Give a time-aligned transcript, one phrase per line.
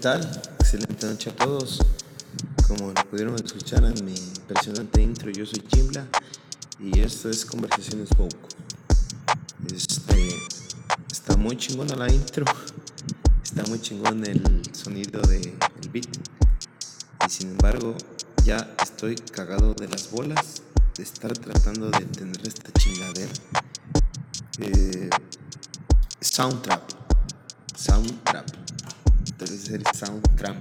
[0.00, 0.20] tal?
[0.60, 1.80] Excelente noche a todos.
[2.68, 6.06] Como pudieron escuchar en mi impresionante intro, yo soy Chimbla
[6.78, 8.36] y esto es Conversaciones Woke.
[9.74, 10.28] Este,
[11.10, 12.44] está muy chingona la intro,
[13.42, 15.58] está muy chingón el sonido del
[15.92, 16.06] beat.
[17.26, 17.96] Y sin embargo,
[18.44, 20.62] ya estoy cagado de las bolas
[20.96, 23.32] de estar tratando de entender esta chingadera.
[24.60, 25.10] Eh,
[26.20, 26.82] soundtrap.
[27.74, 28.67] Soundtrap
[29.38, 30.56] debe ser Soundtrap.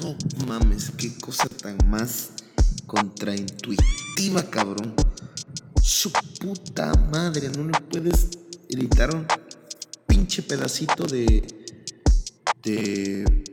[0.00, 0.16] No
[0.46, 2.30] mames, qué cosa tan más
[2.86, 4.94] contraintuitiva, cabrón.
[5.82, 8.28] Su puta madre, no le puedes
[8.68, 9.26] editar un
[10.06, 11.46] pinche pedacito de.
[12.62, 13.44] de.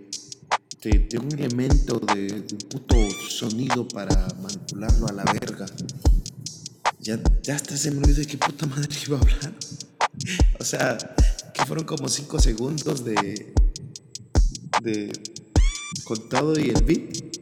[0.82, 2.96] de, un elemento, de, de, un puto
[3.30, 5.65] sonido para manipularlo a la verga.
[6.99, 9.54] Ya, ya hasta se me olvidó de qué puta madre iba a hablar.
[10.60, 10.98] o sea,
[11.54, 13.54] que fueron como 5 segundos de,
[14.84, 15.12] de
[16.03, 17.34] contado y el beat.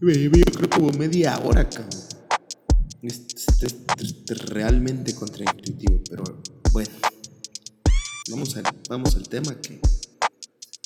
[0.00, 2.00] Yo creo como media hora, cabrón.
[3.02, 3.26] Es,
[4.28, 6.24] realmente contraintuitivo, pero
[6.72, 6.90] bueno.
[8.30, 9.80] Vamos al, vamos al tema que,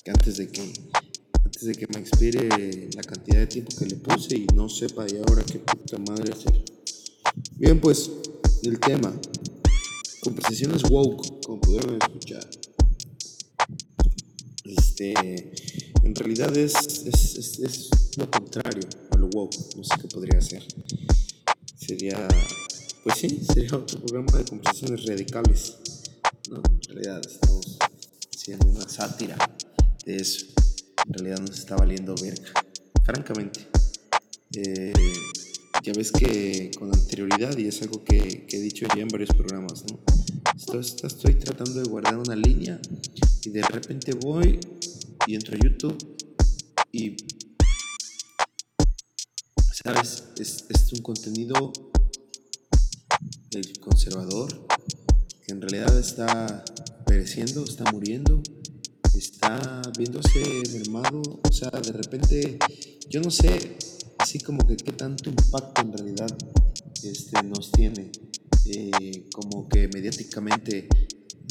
[0.05, 0.73] que antes de que
[1.45, 5.07] antes de que me expire la cantidad de tiempo que le puse y no sepa
[5.09, 6.65] y ahora qué puta madre hacer.
[7.57, 8.11] Bien, pues
[8.63, 9.13] el tema.
[10.21, 12.49] Conversaciones woke, como pudieron escuchar.
[14.93, 15.15] Este,
[16.05, 16.75] en realidad es,
[17.07, 20.63] es, lo contrario a lo woke, no sé qué podría ser.
[21.75, 22.29] Sería,
[23.03, 25.77] pues sí, sería otro programa de conversaciones radicales.
[26.51, 26.59] ¿no?
[26.59, 27.79] En realidad estamos
[28.35, 29.39] haciendo una sátira
[30.05, 30.45] de eso.
[31.07, 32.53] En realidad nos está valiendo verga,
[33.03, 33.61] francamente.
[34.55, 34.93] Eh,
[35.83, 39.85] ya ves que con anterioridad, y es algo que, he dicho ya en varios programas,
[39.91, 39.99] ¿no?
[40.79, 42.79] Esto, estoy tratando de guardar una línea
[43.45, 44.61] y de repente voy
[45.27, 46.17] y entro a YouTube
[46.93, 47.17] y,
[49.73, 50.25] ¿sabes?
[50.39, 51.73] Es, es un contenido
[53.51, 54.67] del conservador
[55.45, 56.65] que en realidad está
[57.07, 58.43] pereciendo, está muriendo,
[59.15, 62.59] está viéndose mermado, o sea, de repente,
[63.09, 63.77] yo no sé,
[64.19, 66.37] así como que qué tanto impacto en realidad
[67.03, 68.11] este, nos tiene,
[68.67, 70.89] eh, como que mediáticamente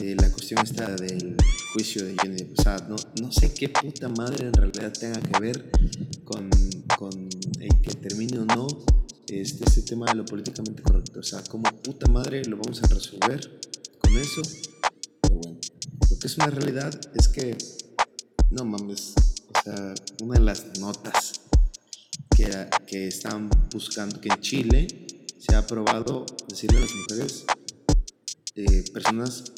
[0.02, 1.36] la cuestión está del
[1.74, 5.40] juicio de Johnny O sea, no, no, sé qué puta madre en realidad tenga que
[5.40, 5.72] ver
[6.24, 6.50] con,
[6.98, 7.30] con
[7.60, 8.68] el que termine o no
[9.28, 11.20] este, este tema de lo políticamente correcto.
[11.20, 13.62] O sea, como puta madre lo vamos a resolver
[14.00, 14.42] con eso.
[15.22, 15.60] Pero bueno,
[16.10, 17.58] lo que es una realidad es que,
[18.50, 21.42] no mames, o sea, una de las notas
[22.36, 22.50] que,
[22.88, 24.88] que están buscando, que en Chile
[25.38, 27.46] se ha aprobado decirle a las mujeres,
[28.56, 29.54] eh, personas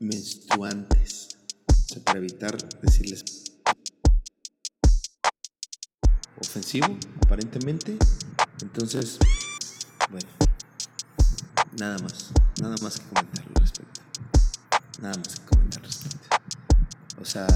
[0.00, 1.36] menstruantes,
[1.68, 3.24] o sea, para evitar decirles
[6.40, 7.96] ofensivo, aparentemente.
[8.62, 9.18] Entonces,
[10.10, 10.28] bueno,
[11.78, 14.00] nada más, nada más que comentar al respecto.
[15.00, 16.28] Nada más que comentar al respecto.
[17.20, 17.46] O sea,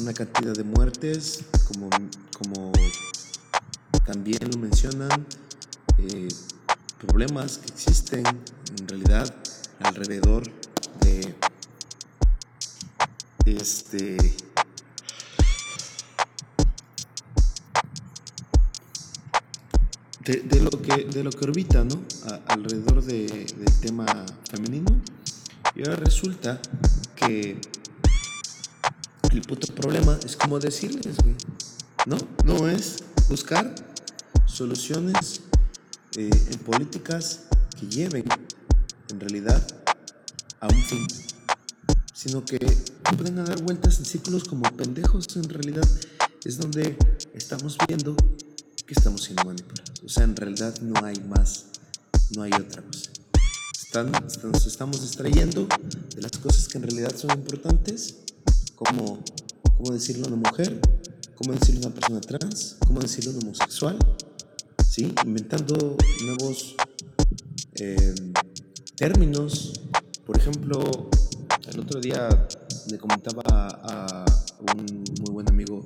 [0.00, 1.90] una cantidad de muertes, como,
[2.38, 2.72] como
[4.04, 5.26] también lo mencionan,
[5.98, 6.28] eh,
[6.98, 9.34] problemas que existen en realidad
[9.80, 10.44] alrededor
[11.00, 11.34] de
[13.46, 14.16] este
[20.24, 22.02] de, lo que de lo que orbita ¿no?
[22.48, 24.06] alrededor de, del tema
[24.50, 25.00] femenino
[25.74, 26.60] y ahora resulta
[27.14, 27.60] que
[29.30, 31.16] el puto problema es como decirles
[32.06, 33.74] no no es buscar
[34.46, 35.42] soluciones
[36.16, 37.42] eh, en políticas
[37.78, 38.24] que lleven
[39.10, 39.64] en realidad
[40.60, 41.06] a un fin,
[42.14, 42.58] sino que
[43.16, 45.88] pueden dar vueltas en círculos como pendejos, en realidad
[46.44, 46.96] es donde
[47.34, 48.16] estamos viendo
[48.86, 50.02] que estamos siendo manipulados.
[50.04, 51.66] O sea, en realidad no hay más,
[52.34, 53.10] no hay otra cosa.
[53.72, 54.12] Están,
[54.44, 55.66] nos estamos distrayendo
[56.14, 58.16] de las cosas que en realidad son importantes,
[58.74, 59.22] como
[59.76, 60.80] cómo decirlo a una mujer,
[61.34, 63.98] cómo decirlo a una persona trans, cómo decirlo a un homosexual,
[65.24, 66.74] inventando nuevos
[67.74, 68.14] eh,
[68.96, 69.80] términos.
[70.26, 71.08] Por ejemplo,
[71.68, 72.28] el otro día
[72.90, 74.24] le comentaba a,
[74.76, 75.84] un muy buen amigo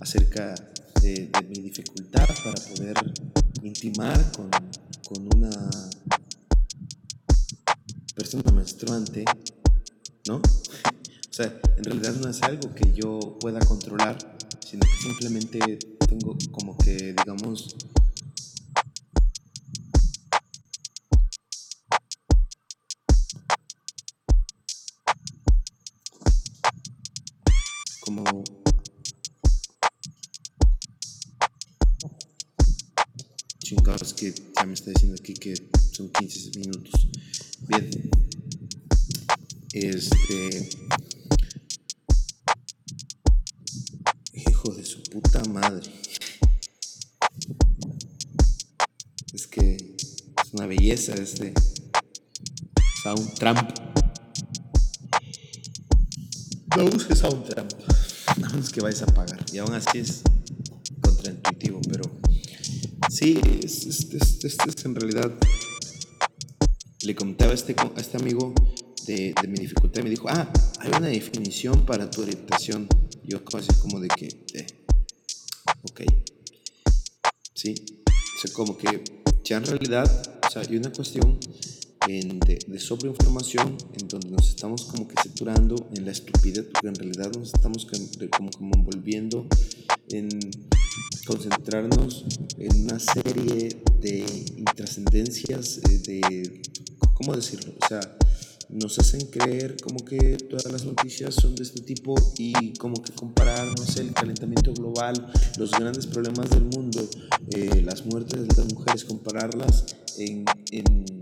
[0.00, 0.52] acerca
[1.00, 2.96] de, mi dificultad para poder
[3.62, 4.50] intimar con,
[5.06, 5.70] con una
[8.16, 9.24] persona menstruante,
[10.26, 10.38] ¿no?
[10.38, 14.18] O sea, en realidad no es algo que yo pueda controlar,
[14.66, 15.78] sino que simplemente
[16.08, 17.76] tengo como que, digamos,
[28.08, 28.42] como
[33.58, 35.54] chingados que ya me está diciendo aquí que
[35.92, 37.06] son 15 minutos.
[37.68, 37.90] Bien.
[39.74, 40.70] Este.
[44.32, 45.92] Hijo de su puta madre.
[49.34, 51.52] Es que es una belleza este
[53.02, 53.87] Soundtramp.
[56.78, 57.72] No uses Soundtramp.
[58.28, 59.44] A menos que vayas a pagar.
[59.52, 60.22] Y aún así es
[61.00, 62.04] contraintuitivo, pero
[63.10, 65.32] sí, es, es, es, en realidad.
[67.02, 68.54] Le contaba a este, este amigo
[69.06, 70.48] de, de, mi dificultad me dijo, ah,
[70.78, 72.86] hay una definición para tu orientación.
[73.24, 74.66] Yo casi como de que, eh,
[75.82, 76.02] ok.
[77.54, 77.74] Sí,
[78.06, 79.02] o sea, como que
[79.42, 81.40] ya en realidad, o sea, hay una cuestión
[82.08, 86.94] de, de, sobreinformación en donde nos estamos como que saturando en la estupidez, porque en
[86.94, 87.86] realidad nos estamos
[88.30, 89.46] como, como envolviendo
[90.08, 90.28] en
[91.26, 92.24] concentrarnos
[92.56, 94.24] en una serie de
[94.56, 96.62] intrascendencias, eh, de,
[97.12, 97.74] ¿cómo decirlo?
[97.78, 98.00] O sea,
[98.70, 103.12] nos hacen creer como que todas las noticias son de este tipo y como que
[103.12, 107.06] comparar, no sé, el calentamiento global, los grandes problemas del mundo,
[107.54, 111.17] eh, las muertes de las mujeres, compararlas en, en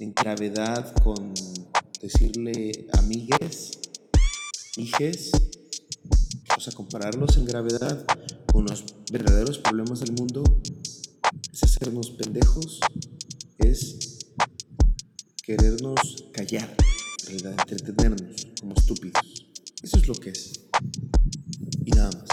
[0.00, 1.34] en gravedad con
[2.00, 3.78] decirle amigues,
[4.76, 5.30] hijes,
[6.56, 8.06] o sea, compararlos en gravedad
[8.50, 10.42] con los verdaderos problemas del mundo,
[11.52, 12.80] es hacernos pendejos,
[13.58, 14.18] es
[15.42, 16.74] querernos callar,
[17.68, 19.46] entretenernos como estúpidos.
[19.82, 20.60] Eso es lo que es.
[21.84, 22.28] Y nada más.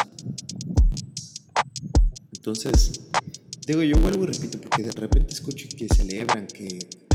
[2.33, 3.01] Entonces,
[3.65, 7.06] digo, yo vuelvo y repito, porque de repente escucho que celebran, que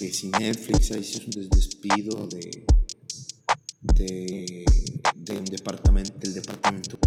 [0.00, 2.64] que si Netflix hizo un despido de,
[3.82, 6.98] de, un departamento, del departamento.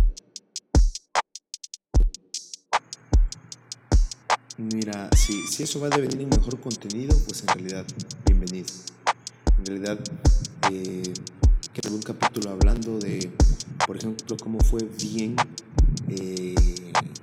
[4.59, 7.85] Mira, si, si eso va a devenir mejor contenido, pues en realidad,
[8.27, 8.67] bienvenido.
[9.57, 9.99] En realidad,
[10.71, 11.13] eh,
[11.89, 13.31] un capítulo hablando de,
[13.87, 15.35] por ejemplo, cómo fue bien
[16.09, 16.53] eh,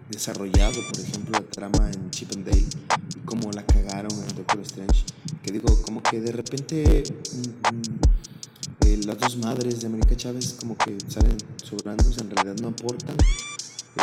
[0.08, 2.99] desarrollado, por ejemplo, la trama en Chip and Dale
[3.30, 5.04] y cómo la cagaron en Doctor Strange
[5.42, 10.56] que digo, como que de repente mm, mm, eh, las dos madres de América Chávez
[10.58, 13.16] como que salen sobrando, en realidad no aportan.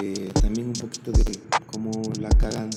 [0.01, 1.24] Eh, también un poquito de
[1.71, 2.69] cómo la cagan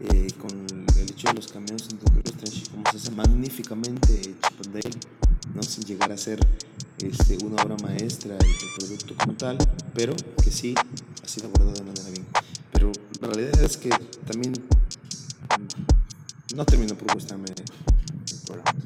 [0.00, 0.50] eh, con
[0.96, 4.86] el hecho de los cameos en Doctor Strange, como se hace magníficamente Chip
[5.54, 5.62] ¿no?
[5.62, 6.38] sin llegar a ser
[6.98, 9.58] este, una obra maestra del producto como tal,
[9.94, 10.74] pero que sí
[11.22, 12.26] ha sido abordado de manera bien.
[12.72, 13.90] Pero la realidad es que
[14.26, 14.52] también
[16.56, 18.80] no termino por gustarme el programa.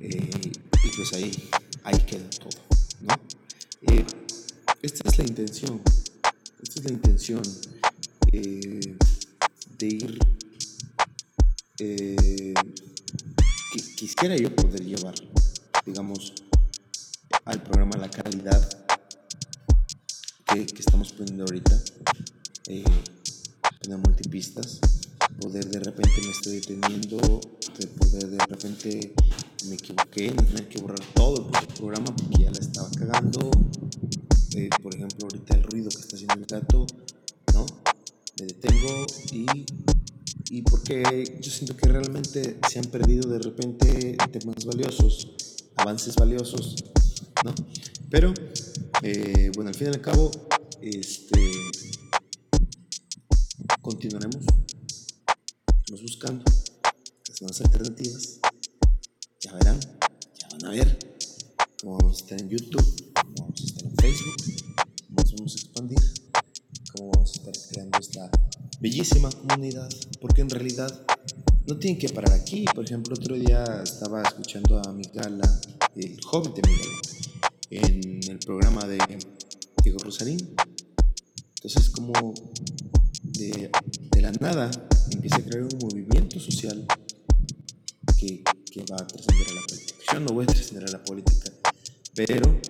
[0.00, 0.52] Eh,
[0.84, 1.30] y pues ahí,
[1.84, 2.62] ahí queda todo,
[3.02, 3.14] ¿no?
[3.82, 4.06] Eh,
[4.80, 5.82] esta es la intención,
[6.62, 7.42] esta es la intención
[8.32, 8.96] eh,
[9.78, 10.18] de ir,
[13.94, 15.14] quisiera yo poder llevar,
[15.84, 16.32] digamos,
[17.44, 18.86] al programa la calidad
[20.46, 21.78] que, que estamos poniendo ahorita,
[22.66, 24.80] en multipistas
[25.40, 27.40] poder de repente me estoy deteniendo,
[27.78, 29.14] de poder de repente
[29.68, 33.50] me equivoqué, no tener que borrar todo el programa porque ya la estaba cagando.
[34.56, 36.86] Eh, por ejemplo, ahorita el ruido que está haciendo el gato,
[37.52, 37.66] ¿no?
[38.38, 39.46] Me detengo y,
[40.50, 45.34] y porque yo siento que realmente se han perdido de repente temas valiosos,
[45.76, 46.76] avances valiosos,
[47.44, 47.54] ¿no?
[48.10, 48.32] Pero,
[49.02, 50.30] eh, bueno, al fin y al cabo,
[50.80, 51.50] este,
[53.80, 54.44] continuaremos
[56.04, 56.44] buscando
[57.28, 58.38] las nuevas alternativas.
[59.40, 59.80] Ya verán,
[60.38, 60.98] ya van a ver
[61.80, 64.36] cómo vamos a estar en YouTube, cómo vamos a estar en Facebook,
[65.06, 65.98] cómo nos vamos a expandir,
[66.92, 68.30] cómo vamos a estar creando esta
[68.80, 69.88] bellísima comunidad,
[70.20, 71.06] porque en realidad
[71.66, 72.66] no tienen que parar aquí.
[72.74, 75.60] Por ejemplo, otro día estaba escuchando a Migala,
[75.96, 77.00] el hobbit de Migala,
[77.70, 78.98] en el programa de
[79.82, 80.54] Diego Rosarín.
[81.56, 82.12] Entonces, como
[83.22, 83.70] de
[84.20, 84.70] la nada
[85.10, 86.86] empieza a crear un movimiento social
[88.18, 88.42] que,
[88.90, 89.98] va a trascender a la política.
[90.12, 91.52] Yo no voy a trascender a la política,
[92.14, 92.60] pero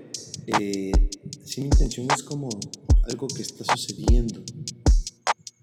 [0.46, 0.92] eh,
[1.56, 2.48] intención es como
[3.04, 4.42] algo que está sucediendo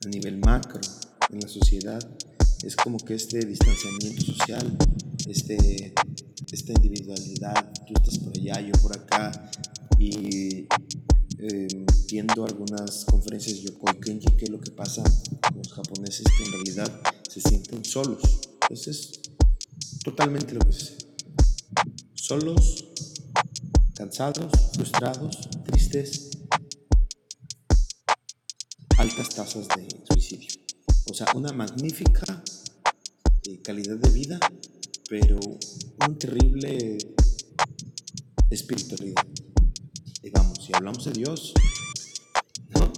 [0.05, 0.81] a nivel macro
[1.29, 1.99] en la sociedad,
[2.63, 4.77] es como que este distanciamiento social,
[5.27, 5.93] este,
[6.51, 9.51] esta individualidad, tú estás por allá, yo por acá,
[9.99, 10.67] y
[11.41, 15.03] eh, viendo algunas conferencias de Yokoi Kenji, que es lo que pasa
[15.41, 18.21] con los japoneses que en realidad se sienten solos.
[18.69, 19.21] Eso es
[20.03, 21.07] totalmente lo que es.
[22.13, 22.85] Solos,
[23.95, 26.29] cansados, frustrados, tristes,
[28.97, 30.49] altas tasas de suicidio.
[31.09, 32.43] O sea, una magnífica
[33.45, 34.39] eh, calidad de vida,
[35.09, 36.99] pero un terrible
[38.51, 39.25] espiritualidad.
[40.31, 41.53] Y vamos, si hablamos de Dios,
[42.69, 42.93] ¿no?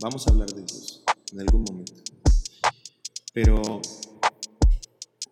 [0.00, 1.02] Vamos a hablar de Dios
[1.32, 1.94] en algún momento.
[3.32, 3.80] Pero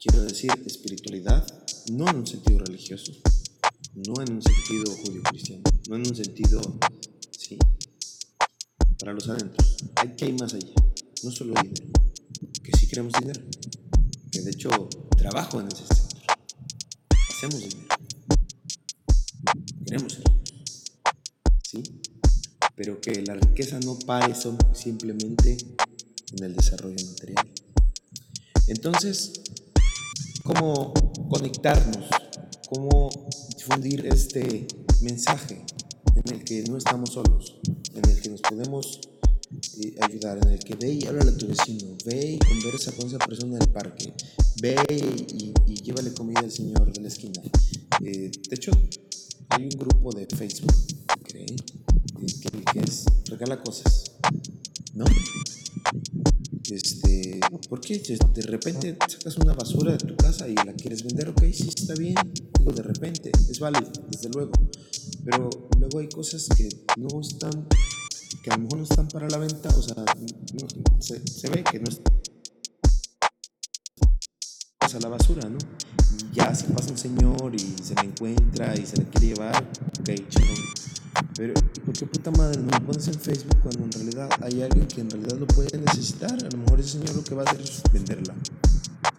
[0.01, 1.47] quiero decir espiritualidad
[1.93, 3.13] no en un sentido religioso,
[3.95, 6.61] no en un sentido judío-cristiano, no en un sentido,
[7.39, 7.59] sí,
[8.99, 9.77] para los adentros.
[9.97, 10.73] Hay que ir más allá,
[11.23, 11.87] no solo dinero,
[12.63, 13.43] que sí queremos dinero,
[14.33, 14.71] que de hecho
[15.19, 16.23] trabajo en ese sector,
[17.29, 17.89] hacemos dinero,
[22.87, 24.33] Pero que la riqueza no pare
[24.73, 25.57] simplemente
[26.37, 27.45] en el desarrollo material.
[28.69, 29.41] Entonces,
[30.45, 30.95] ¿cómo
[31.29, 32.07] conectarnos?
[32.71, 33.11] ¿Cómo
[33.57, 34.69] difundir este
[35.01, 35.67] mensaje
[36.15, 37.59] en el que no estamos solos?
[37.93, 39.01] En el que nos podemos
[39.83, 43.09] eh, ayudar, en el que ve y háblale a tu vecino, ve y conversa con
[43.09, 44.13] esa persona del parque,
[44.63, 44.77] ve
[45.35, 47.43] y, llévale comida al señor de la esquina.
[48.05, 48.71] Eh, de hecho,
[49.49, 50.73] hay un grupo de Facebook
[51.25, 51.47] que,
[52.79, 54.13] es regala cosas,
[54.95, 55.05] ¿no?
[56.71, 61.29] Este, ¿por qué de repente sacas una basura de tu casa y la quieres vender?
[61.29, 62.17] Ok, sí, está bien,
[62.59, 64.53] digo de repente, es válido, desde luego.
[65.25, 67.69] Pero luego hay cosas que no están,
[68.43, 70.05] que a lo mejor no están para la venta, o sea,
[70.99, 72.13] se, ve que no está
[74.81, 75.59] a la basura, ¿no?
[76.33, 79.71] Y ya si pasa un señor y se la encuentra y se la quiere llevar,
[80.01, 80.86] ok, chingón
[81.37, 81.53] pero,
[81.85, 85.03] ¿por qué puta madre no lo pones en Facebook cuando en realidad hay alguien que
[85.03, 86.33] en realidad lo puede necesitar?
[86.33, 88.35] A lo mejor ese señor lo que va a hacer es venderla.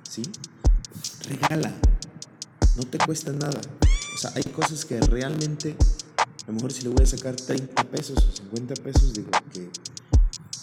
[0.10, 0.24] ¿Sí?
[1.30, 1.72] Regala.
[2.76, 3.62] No te cuesta nada.
[4.16, 5.76] O sea, hay cosas que realmente,
[6.44, 9.70] a lo mejor si le voy a sacar 30 pesos o 50 pesos, digo que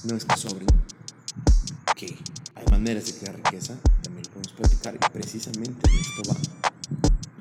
[0.09, 0.67] no es que sobren.
[1.95, 2.19] Que
[2.57, 4.97] hay maneras de crear riqueza, también lo podemos platicar.
[4.97, 6.37] Y precisamente de esto va.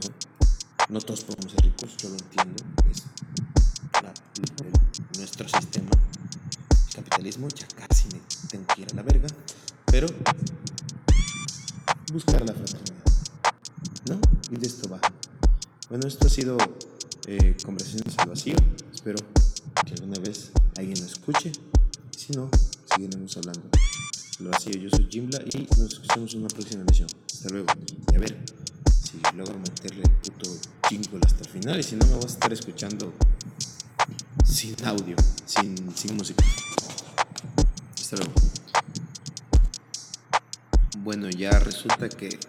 [0.04, 0.94] ¿no?
[0.94, 2.64] no todos podemos ser ricos, yo lo entiendo.
[2.92, 3.02] Es
[5.18, 5.90] nuestro sistema
[6.94, 9.28] capitalismo, ya casi me tengo que ir a la verga,
[9.86, 10.08] pero
[12.12, 13.04] buscar la fraternidad,
[14.10, 14.20] ¿no?
[14.52, 15.00] Y de esto va.
[15.90, 16.58] Bueno, esto ha sido
[17.28, 18.56] eh, Conversaciones al Vacío.
[18.94, 19.18] Espero
[19.86, 21.52] que alguna vez alguien lo escuche.
[22.16, 22.50] Si no,
[22.86, 23.70] seguiremos hablando.
[24.40, 27.08] Al vacío, yo soy Jimbla y nos escuchamos en una próxima emisión.
[27.32, 27.68] Hasta luego.
[28.12, 28.38] Y a ver
[29.04, 30.52] si logro meterle el puto
[30.90, 31.80] jingle hasta el final.
[31.80, 33.14] Y si no, me vas a estar escuchando
[34.86, 36.44] audio, sin, sin música.
[37.96, 38.34] Hasta luego.
[41.00, 42.40] Bueno, ya resulta que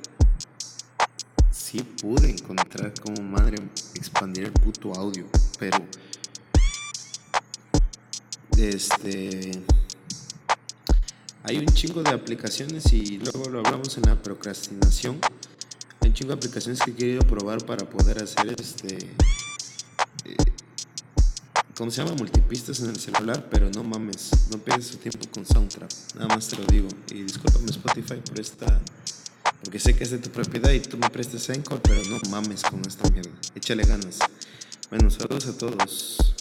[1.51, 3.59] sí pude encontrar como madre
[3.95, 5.27] expandir el puto audio,
[5.59, 5.79] pero
[8.57, 9.63] este
[11.43, 15.19] hay un chingo de aplicaciones y luego lo hablamos en la procrastinación.
[16.01, 18.97] Hay un chingo de aplicaciones que he querido probar para poder hacer este
[21.77, 22.17] ¿cómo se llama?
[22.17, 26.49] Multipistas en el celular, pero no mames, no pierdes tu tiempo con Soundtrap, nada más
[26.49, 26.89] te lo digo.
[27.11, 28.81] Y discúlpame Spotify por esta,
[29.63, 32.63] porque sé que es de tu propiedad y tú me prestas Encore, pero no mames
[32.63, 34.19] con esta mierda, échale ganas.
[34.91, 36.34] Bueno, saludos a todos.